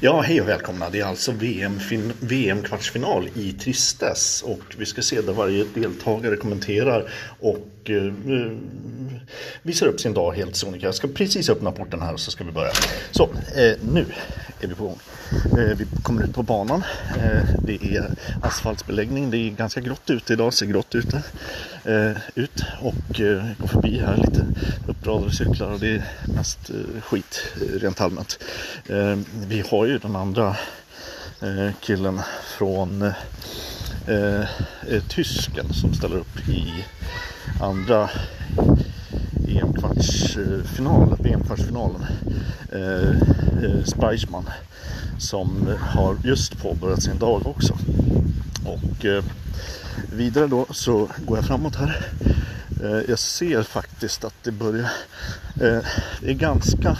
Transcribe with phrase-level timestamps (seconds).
[0.00, 0.90] Ja, hej och välkomna.
[0.90, 1.32] Det är alltså
[2.20, 7.10] VM-kvartsfinal VM i Tristess och vi ska se där varje deltagare kommenterar
[7.40, 8.52] och eh, eh,
[9.62, 10.86] visar upp sin dag helt sonika.
[10.86, 12.72] Jag ska precis öppna porten här och så ska vi börja.
[13.10, 13.22] Så,
[13.56, 14.06] eh, nu
[14.60, 14.98] är vi på gång.
[15.58, 16.82] Eh, vi kommer ut på banan.
[17.16, 18.10] Eh, det är
[18.42, 19.30] asfaltsbeläggning.
[19.30, 21.22] Det är ganska grått ute idag, ser grått ute.
[21.86, 24.46] Eh, ut och eh, går förbi här lite
[24.88, 26.04] uppradade cyklar och det är
[26.36, 28.38] mest eh, skit eh, rent allmänt.
[28.88, 30.56] Eh, vi har ju den andra
[31.80, 32.20] killen
[32.58, 33.12] från
[35.08, 36.84] tysken som ställer upp i
[37.60, 38.10] andra
[39.48, 42.06] EM-kvartsfinalen, VM-kvartsfinalen.
[42.72, 44.48] Eh, Speichmann
[45.18, 47.78] som har just påbörjat sin dag också.
[48.64, 49.24] Och eh,
[50.12, 52.06] vidare då så går jag framåt här.
[52.82, 54.90] Eh, jag ser faktiskt att det börjar,
[55.60, 55.78] eh,
[56.20, 56.98] det är ganska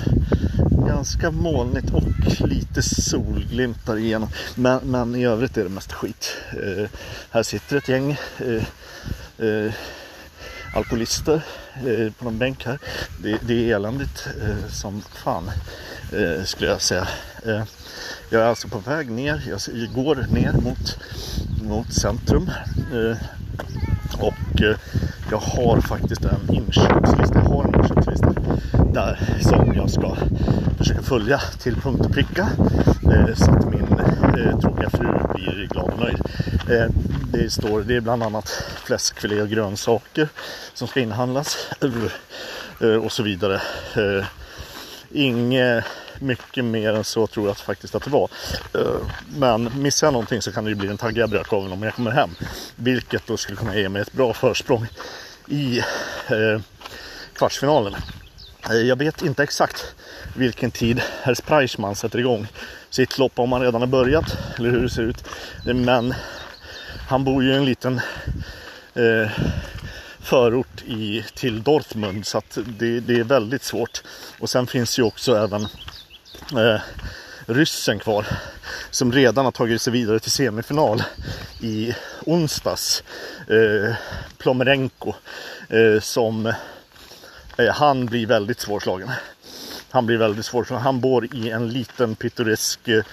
[0.87, 4.29] ganska molnigt och lite solglimtar igenom.
[4.55, 6.37] Men, men i övrigt är det mest skit.
[6.53, 6.89] Eh,
[7.31, 9.73] här sitter ett gäng eh, eh,
[10.75, 11.43] alkoholister
[11.75, 12.79] eh, på någon bänk här.
[13.23, 15.51] Det, det är eländigt eh, som fan
[16.13, 17.09] eh, skulle jag säga.
[17.47, 17.63] Eh,
[18.31, 19.43] jag är alltså på väg ner.
[19.49, 19.61] Jag
[19.95, 20.99] går ner mot,
[21.69, 22.51] mot centrum.
[22.93, 23.17] Eh,
[24.19, 24.77] och eh,
[25.31, 27.35] jag har faktiskt en inköpslista.
[27.35, 28.35] Jag har en inköpslista
[28.93, 30.17] där som jag ska
[30.79, 32.49] försöka följa till punkt och pricka.
[33.13, 33.87] Eh, så att min
[34.61, 36.23] tråkiga fru blir glad och nöjd.
[37.33, 38.49] det står, det är bland annat
[38.85, 40.29] fläskfilé och grönsaker
[40.75, 41.69] som ska inhandlas
[43.03, 43.61] och så vidare.
[45.15, 45.85] Inget
[46.19, 48.29] mycket mer än så tror jag faktiskt att det var.
[48.75, 48.81] Eh,
[49.37, 52.11] men missar jag någonting så kan det ju bli en taggiga brödkorven om jag kommer
[52.11, 52.31] hem.
[52.77, 54.87] Vilket då skulle kunna ge mig ett bra försprång
[55.49, 55.79] i
[56.29, 56.61] eh,
[57.33, 57.97] kvartsfinalen.
[58.71, 59.95] Eh, jag vet inte exakt
[60.37, 62.47] vilken tid herr Spreichmann sätter igång
[62.91, 65.25] sitt lopp, om han redan har börjat eller hur det ser ut.
[65.65, 66.15] Men
[67.09, 68.01] han bor ju i en liten
[68.95, 69.31] eh,
[70.25, 74.03] förort i, till Dortmund så att det, det, är väldigt svårt.
[74.39, 75.63] Och sen finns ju också även
[76.57, 76.81] eh,
[77.47, 78.27] ryssen kvar
[78.91, 81.03] som redan har tagit sig vidare till semifinal
[81.61, 81.95] i
[82.27, 83.03] onsdags.
[83.49, 83.95] Eh,
[84.39, 85.13] Plomerenko
[85.69, 86.47] eh, som
[87.57, 89.11] eh, han blir väldigt svårslagen.
[89.91, 90.83] Han blir väldigt svårslagen.
[90.83, 93.05] Han bor i en liten pittoresk eh,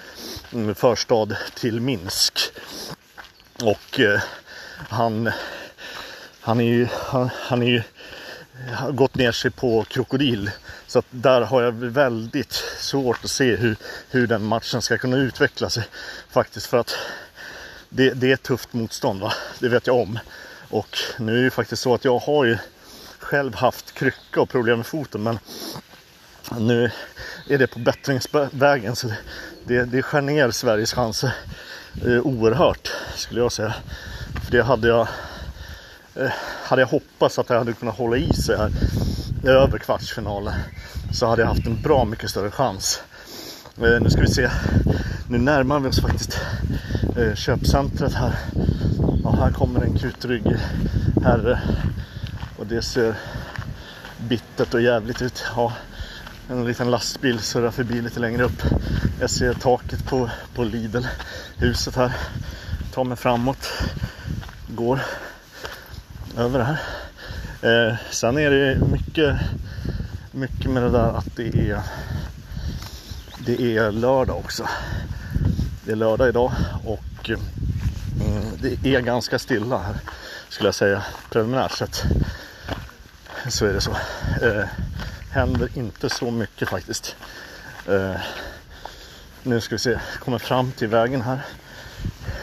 [0.74, 2.38] förstad till Minsk.
[3.62, 4.20] Och eh,
[4.88, 5.30] han,
[6.42, 7.82] han är ju, han, han är ju
[8.74, 10.50] har gått ner sig på krokodil.
[10.86, 13.76] Så att där har jag väldigt svårt att se hur,
[14.10, 15.84] hur den matchen ska kunna utveckla sig.
[16.30, 16.96] Faktiskt för att
[17.88, 19.32] det, det är ett tufft motstånd, va?
[19.58, 20.18] det vet jag om.
[20.68, 22.58] Och nu är det faktiskt så att jag har ju
[23.18, 25.38] själv haft krycka och problem med foten men
[26.58, 26.90] nu
[27.48, 29.12] är det på bättringsvägen så
[29.64, 31.32] det, det, skär ner Sveriges chanser
[32.06, 33.74] eh, oerhört skulle jag säga.
[34.44, 35.08] För det hade jag
[36.16, 36.30] Eh,
[36.64, 38.70] hade jag hoppats att jag hade kunnat hålla i sig här
[39.44, 40.54] över kvartsfinalen
[41.12, 43.02] så hade jag haft en bra mycket större chans.
[43.76, 44.50] Eh, nu ska vi se.
[45.28, 46.40] Nu närmar vi oss faktiskt
[47.16, 48.32] eh, köpcentret här.
[49.24, 50.56] Och här kommer en kutrygg
[51.24, 51.60] herre.
[52.58, 53.14] Och det ser
[54.28, 55.44] bittert och jävligt ut.
[55.56, 55.72] Ja,
[56.50, 58.62] en liten lastbil surrar förbi lite längre upp.
[59.20, 61.04] Jag ser taket på, på Lidl,
[61.56, 62.12] huset här.
[62.94, 63.72] Tar mig framåt.
[64.68, 65.00] Går
[66.36, 66.80] över det här.
[67.62, 69.36] Eh, sen är det mycket,
[70.32, 71.80] mycket med det där att det är,
[73.38, 74.68] det är lördag också.
[75.84, 76.52] Det är lördag idag
[76.84, 79.96] och mm, det är ganska stilla här
[80.52, 82.02] skulle jag säga preliminärt sett.
[83.48, 83.90] Så är det så.
[84.42, 84.64] Eh,
[85.30, 87.16] händer inte så mycket faktiskt.
[87.88, 88.20] Eh,
[89.42, 91.40] nu ska vi se, kommer fram till vägen här.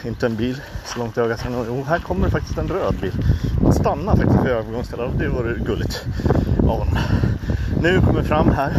[0.04, 1.64] Inte en bil så långt ögat kan nå.
[1.66, 3.12] Jo, här kommer det faktiskt en röd bil.
[3.78, 6.04] Han faktiskt vid övergångsstället det vore gulligt
[6.58, 6.98] av honom.
[7.82, 8.72] Nu kommer vi fram här.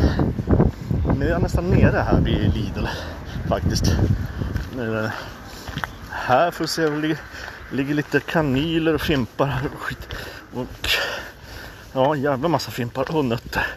[1.19, 2.85] Nu är jag nästan nere här vid Lidl
[3.49, 3.95] faktiskt.
[4.77, 5.09] Nu,
[6.09, 7.17] här får vi se, det ligger,
[7.71, 10.07] ligger lite kanyler och fimpar här och skit.
[10.53, 10.89] Och
[11.93, 13.67] ja, jävla massa fimpar och nötter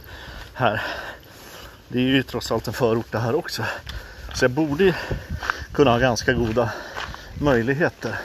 [0.54, 0.82] här.
[1.88, 3.62] Det är ju trots allt en förort det här också.
[4.34, 4.94] Så jag borde
[5.72, 6.70] kunna ha ganska goda
[7.34, 8.18] möjligheter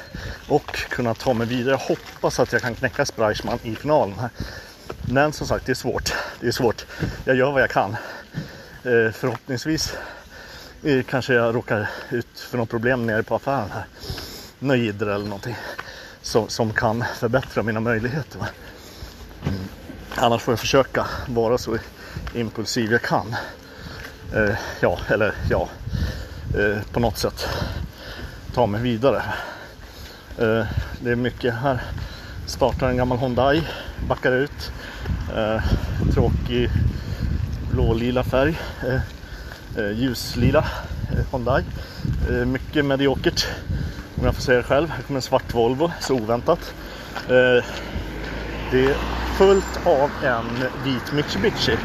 [0.49, 1.71] och kunna ta mig vidare.
[1.71, 4.29] Jag hoppas att jag kan knäcka Spreichman i finalen här.
[5.01, 6.13] Men som sagt, det är svårt.
[6.39, 6.85] Det är svårt.
[7.25, 7.91] Jag gör vad jag kan.
[8.83, 9.93] Eh, förhoppningsvis
[10.83, 13.85] eh, kanske jag råkar ut för något problem nere på affären här.
[14.59, 15.55] Något jidder eller någonting
[16.21, 18.41] som, som kan förbättra mina möjligheter.
[19.47, 19.59] Mm.
[20.15, 21.77] Annars får jag försöka vara så
[22.33, 23.35] impulsiv jag kan.
[24.35, 25.69] Eh, ja, eller ja,
[26.57, 27.47] eh, på något sätt
[28.53, 29.23] ta mig vidare.
[30.37, 30.65] Eh,
[30.99, 31.81] det är mycket här.
[32.45, 33.63] Startar en gammal Hyundai,
[34.07, 34.71] backar ut.
[35.35, 35.63] Eh,
[36.13, 36.69] tråkig
[37.71, 38.57] blålila färg.
[39.77, 40.65] Eh, ljuslila
[41.31, 41.63] Hyundai.
[42.45, 43.47] Mycket mediokert
[44.15, 44.89] om jag får säga det själv.
[44.89, 46.73] Här kommer en svart Volvo, så oväntat.
[48.71, 48.95] Det är
[49.37, 50.45] fullt av en
[50.83, 51.77] vit Mitsubishi.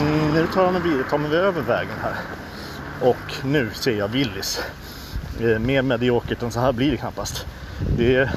[0.00, 2.14] Mm, nu tar, jag mig, tar vi över vägen här.
[3.00, 4.60] Och nu ser jag Willys.
[5.58, 7.46] Mer mediokert än så här blir det knappast.
[7.96, 8.28] Det,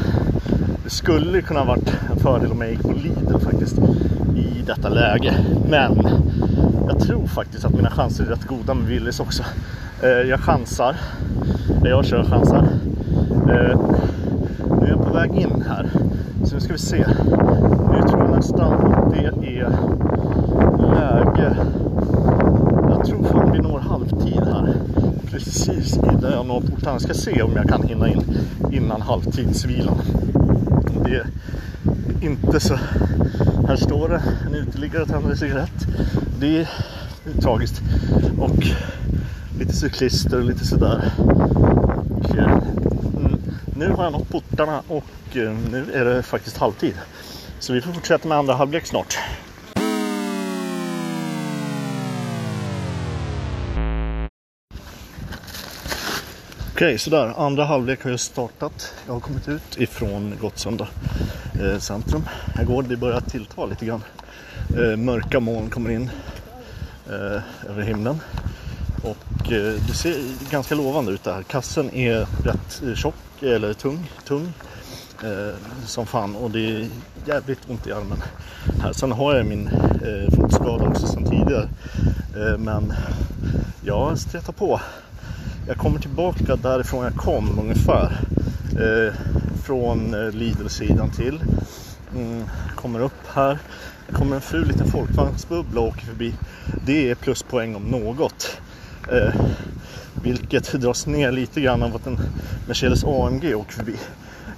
[0.84, 3.78] det skulle kunna varit en fördel om jag gick på Lidl faktiskt
[4.36, 5.34] i detta läge.
[5.70, 6.08] Men
[6.88, 9.44] jag tror faktiskt att mina chanser är rätt goda med Willys också.
[10.04, 10.96] Eh, jag chansar.
[11.84, 12.68] Eh, jag kör chansar.
[13.50, 13.80] Eh,
[14.80, 15.90] nu är jag på väg in här.
[16.44, 17.06] Så nu ska vi se.
[17.92, 19.32] Nu tror jag nästan att det är
[20.92, 21.56] läge.
[22.90, 24.74] Jag tror fan vi når halvtid här.
[25.44, 25.92] Precis
[26.22, 27.00] där jag når portarna.
[27.00, 28.38] Ska se om jag kan hinna in
[28.72, 30.02] innan halvtidsvilan.
[31.06, 31.26] Det är
[32.22, 32.80] inte så.
[33.68, 35.88] Här står det en uteliggare och tänder en cigarett.
[36.40, 36.68] Det är
[37.42, 37.82] tragiskt.
[38.38, 38.68] Och
[39.60, 41.12] lite cyklister och lite sådär.
[41.18, 42.58] Och, eh,
[43.76, 46.94] nu har jag nått portarna och eh, nu är det faktiskt halvtid.
[47.60, 49.18] Så vi får fortsätta med andra halvlek snart.
[56.82, 57.34] Okej, sådär.
[57.38, 58.94] Andra halvlek har ju startat.
[59.06, 60.88] Jag har kommit ut ifrån Gottsunda
[61.62, 62.24] eh, centrum.
[62.56, 64.04] Här går det börjar tillta lite grann.
[64.78, 66.10] Eh, mörka moln kommer in
[67.10, 68.20] eh, över himlen.
[69.04, 70.16] Och eh, det ser
[70.52, 71.44] ganska lovande ut där.
[71.44, 74.54] Kassen är rätt eh, tjock, eller tung, tung
[75.24, 75.56] eh,
[75.86, 76.36] som fan.
[76.36, 76.88] Och det är
[77.26, 78.24] jävligt ont i armen.
[78.82, 78.94] Här.
[78.94, 81.70] Sen har jag min eh, fotskada också sedan tidigare.
[82.36, 82.94] Eh, men
[83.86, 84.82] jag stretar på.
[85.68, 88.20] Jag kommer tillbaka därifrån jag kom ungefär.
[88.72, 89.14] Eh,
[89.64, 91.44] från eh, Lidl-sidan till.
[92.16, 92.44] Mm,
[92.76, 93.60] kommer upp här.
[94.08, 96.34] Det kommer en ful liten folkvagnsbubbla och åker förbi.
[96.86, 98.58] Det är pluspoäng om något.
[99.12, 99.46] Eh,
[100.24, 102.20] vilket dras ner lite grann av att en
[102.68, 103.96] Mercedes AMG åker förbi.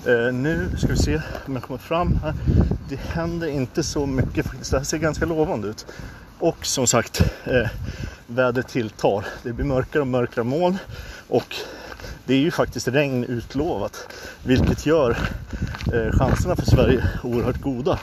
[0.05, 2.33] Eh, nu ska vi se om jag kommer fram här.
[2.89, 4.71] Det händer inte så mycket faktiskt.
[4.71, 5.85] Det här ser ganska lovande ut.
[6.43, 7.69] Och som sagt, eh,
[8.27, 9.25] vädret tilltar.
[9.43, 10.77] Det blir mörkare och mörkare moln.
[11.27, 11.55] Och
[12.25, 14.07] det är ju faktiskt regn utlovat.
[14.45, 15.17] Vilket gör
[15.93, 17.99] eh, chanserna för Sverige oerhört goda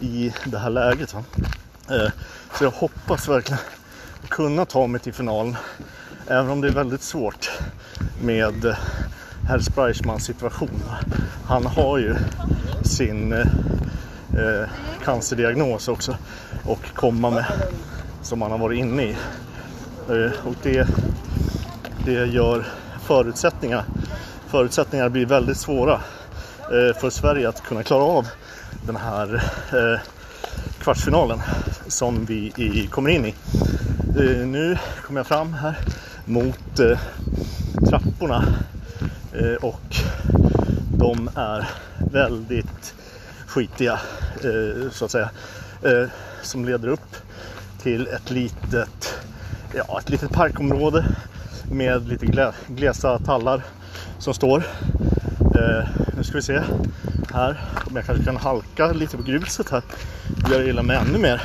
[0.00, 1.14] i det här läget.
[1.14, 1.24] Va?
[1.90, 2.10] Eh,
[2.58, 3.60] så jag hoppas verkligen
[4.28, 5.56] kunna ta mig till finalen.
[6.26, 7.50] Även om det är väldigt svårt
[8.22, 8.76] med eh,
[9.48, 10.82] herr Spreichmans situation.
[11.44, 12.16] Han har ju
[12.84, 13.46] sin eh,
[14.34, 14.68] eh,
[15.04, 16.16] cancerdiagnos också
[16.64, 17.44] och komma med
[18.22, 19.16] som man har varit inne i.
[20.08, 20.88] Eh, och det,
[22.04, 22.66] det gör
[23.02, 23.84] förutsättningar.
[24.48, 26.00] Förutsättningarna blir väldigt svåra
[26.62, 28.26] eh, för Sverige att kunna klara av
[28.86, 29.34] den här
[29.72, 30.00] eh,
[30.78, 31.40] kvartsfinalen
[31.86, 33.34] som vi i, kommer in i.
[34.18, 35.78] Eh, nu kommer jag fram här
[36.24, 36.98] mot eh,
[37.88, 38.44] trapporna
[39.32, 39.96] eh, och
[40.98, 41.68] de är
[42.12, 42.94] väldigt
[43.48, 44.00] skitiga
[44.44, 45.30] eh, så att säga
[45.82, 46.08] eh,
[46.42, 47.16] som leder upp
[47.82, 49.14] till ett litet,
[49.74, 51.04] ja, ett litet parkområde
[51.70, 53.62] med lite glesa tallar
[54.18, 54.58] som står.
[55.40, 56.62] Eh, nu ska vi se
[57.34, 59.82] här om jag kanske kan halka lite på gruset här
[60.44, 61.42] och göra illa mig ännu mer.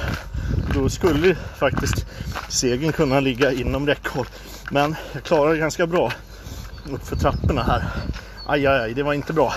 [0.74, 2.06] Då skulle faktiskt
[2.50, 4.26] segern kunna ligga inom räckhåll.
[4.72, 6.12] Men jag klarar det ganska bra
[6.92, 7.84] uppför trapporna här.
[8.48, 9.54] Aj, aj, aj, det var inte bra.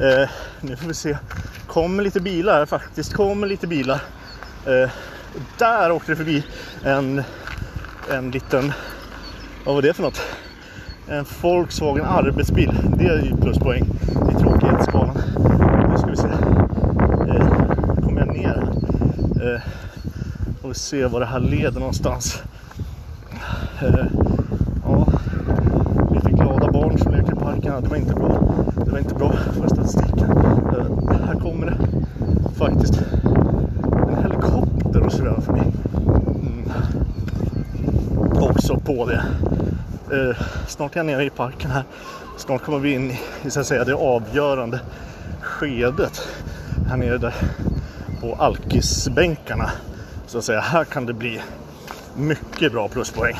[0.00, 0.28] Eh,
[0.60, 1.18] nu får vi se.
[1.68, 3.12] Kommer lite bilar här faktiskt.
[3.12, 4.00] Kommer lite bilar.
[4.66, 4.90] Eh,
[5.58, 6.44] där åkte det förbi
[6.84, 7.22] en,
[8.12, 8.72] en liten,
[9.64, 10.20] vad var det för något?
[11.08, 12.74] En Volkswagen arbetsbil.
[12.98, 13.84] Det är ju pluspoäng
[14.30, 15.18] i tråkighetsskalan.
[15.90, 16.28] Nu ska vi se.
[17.28, 17.48] Eh,
[18.04, 19.54] kommer jag ner här.
[19.54, 19.60] Eh,
[20.62, 22.42] och se var det här leder någonstans.
[23.82, 24.06] Eh,
[24.84, 25.06] ja,
[26.14, 27.82] lite glada barn som leker i parken.
[27.82, 28.54] Det var inte bra.
[28.84, 30.30] Det var inte bra för statistiken.
[30.30, 31.76] Eh, här kommer det
[32.58, 32.94] faktiskt
[34.08, 35.60] en helikopter och svävar förbi.
[35.60, 36.70] Mm.
[38.42, 39.24] Också på det.
[40.12, 40.36] Eh,
[40.66, 41.84] snart är jag nere i parken här.
[42.36, 43.10] Snart kommer vi in
[43.44, 44.80] i så att säga, det avgörande
[45.40, 46.28] skedet.
[46.88, 47.34] Här nere där
[48.20, 49.70] på alkisbänkarna.
[50.26, 51.42] Så att säga, här kan det bli
[52.16, 53.36] mycket bra pluspoäng.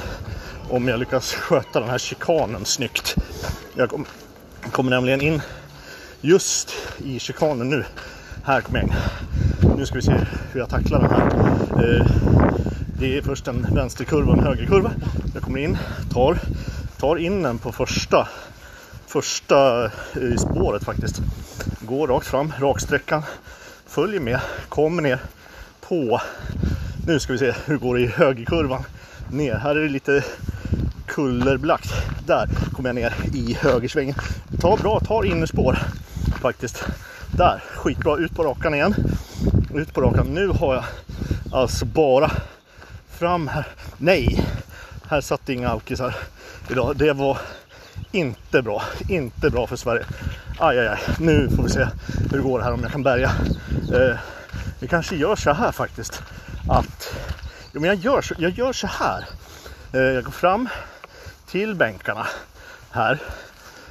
[0.70, 3.16] Om jag lyckas sköta den här chikanen snyggt.
[3.74, 4.04] Jag kom,
[4.72, 5.42] kommer nämligen in
[6.20, 7.84] just i chikanen nu.
[8.44, 8.94] Här kommer jag in.
[9.76, 10.20] Nu ska vi se
[10.52, 11.26] hur jag tacklar den här.
[11.84, 12.06] Eh,
[12.98, 14.90] det är först en vänsterkurva och en högerkurva.
[15.34, 15.78] Jag kommer in,
[16.12, 16.38] tar
[16.98, 18.28] tar in den på första,
[19.06, 21.20] första eh, spåret faktiskt.
[21.80, 23.22] Går rakt fram, raksträckan.
[23.86, 25.18] Följer med, kommer ner
[25.80, 26.20] på,
[27.06, 28.82] nu ska vi se hur det går i högerkurvan.
[29.30, 30.24] Ner, här är det lite
[31.06, 31.92] kullerblakt.
[32.26, 34.14] Där kommer jag ner i högersvängen.
[34.60, 35.78] Tar bra, tar innerspår
[36.42, 36.84] faktiskt.
[37.38, 38.16] Där, skitbra.
[38.16, 38.94] Ut på rakan igen.
[39.74, 40.26] Ut på rakan.
[40.26, 40.84] Nu har jag
[41.52, 42.30] alltså bara
[43.08, 43.66] fram här.
[43.98, 44.44] Nej,
[45.08, 46.16] här satt inga alkisar
[46.70, 46.96] idag.
[46.96, 47.38] Det var
[48.12, 48.82] inte bra.
[49.08, 50.04] Inte bra för Sverige.
[50.58, 50.98] Aj, aj, aj.
[51.18, 51.88] Nu får vi se
[52.30, 53.32] hur det går här om jag kan bärga.
[53.92, 54.16] Eh,
[54.80, 56.22] vi kanske gör så här faktiskt.
[56.70, 57.14] Att,
[57.72, 59.24] jo, men jag, gör, så, jag gör så här.
[59.92, 60.68] Eh, jag går fram
[61.46, 62.26] till bänkarna
[62.90, 63.18] här.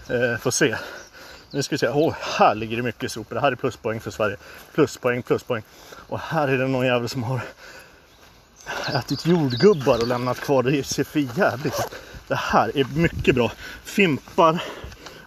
[0.10, 0.76] Eh, får se.
[1.52, 1.88] Nu ska vi se.
[1.88, 3.36] Oh, här ligger det mycket sopor.
[3.36, 4.38] Det här är pluspoäng för Sverige.
[4.74, 5.64] Pluspoäng, pluspoäng.
[5.90, 7.42] Och här är det någon jävel som har
[8.94, 10.64] ätit jordgubbar och lämnat kvar.
[10.64, 11.90] Det ser för jävligt ut.
[12.28, 13.52] Det här är mycket bra.
[13.84, 14.64] Fimpar,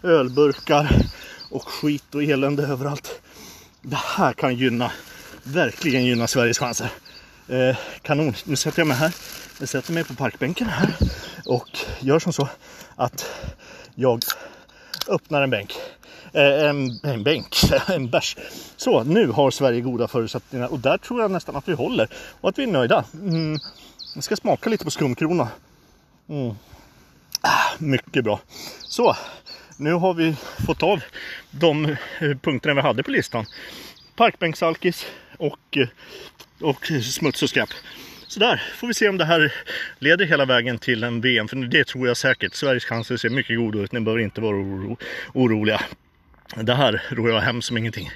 [0.03, 0.91] ölburkar
[1.51, 3.21] och skit och elände överallt.
[3.83, 4.93] Det här kan gynna,
[5.43, 6.89] verkligen gynna Sveriges chanser.
[7.49, 8.35] Eh, kanon.
[8.45, 9.15] Nu sätter jag mig här.
[9.59, 10.97] Jag sätter mig på parkbänken här
[11.47, 12.49] och gör som så
[12.97, 13.27] att
[13.95, 14.23] jag
[15.09, 15.75] öppnar en bänk.
[16.33, 17.57] Eh, en, en bänk,
[17.89, 18.37] en bärs.
[18.77, 22.09] Så, nu har Sverige goda förutsättningar och där tror jag nästan att vi håller
[22.41, 23.05] och att vi är nöjda.
[23.15, 23.59] Mm.
[24.15, 25.49] Jag ska smaka lite på skumkrona.
[26.29, 26.55] Mm.
[27.41, 28.41] Ah, mycket bra.
[28.79, 29.17] Så,
[29.77, 31.03] nu har vi fått av
[31.51, 31.97] de eh,
[32.43, 33.47] punkterna vi hade på listan.
[34.17, 35.07] Parkbänksalkis
[35.39, 35.89] och, eh,
[36.61, 37.69] och smuts och skräp.
[38.27, 39.53] Så där får vi se om det här
[39.99, 41.49] leder hela vägen till en VM.
[41.49, 42.55] För det tror jag säkert.
[42.55, 43.93] Sveriges chanser ser mycket goda ut.
[43.93, 44.97] Ni behöver inte vara oro
[45.35, 45.81] oroliga.
[46.57, 48.11] Det här ror jag hem som ingenting.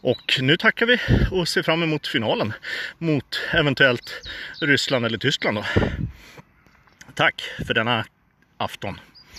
[0.00, 1.00] Och nu tackar vi
[1.30, 2.52] och ser fram emot finalen
[2.98, 4.28] mot eventuellt
[4.60, 5.56] Ryssland eller Tyskland.
[5.56, 5.64] Då.
[7.14, 8.04] Tack för denna
[8.56, 9.00] afton.